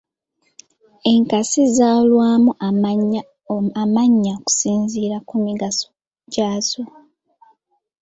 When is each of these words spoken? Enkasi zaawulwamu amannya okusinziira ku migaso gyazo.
Enkasi 1.11 1.61
zaawulwamu 1.75 2.51
amannya 3.81 4.33
okusinziira 4.37 5.17
ku 5.27 5.35
migaso 5.45 5.87
gyazo. 6.33 6.83